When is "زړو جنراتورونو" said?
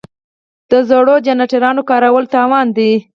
0.89-1.81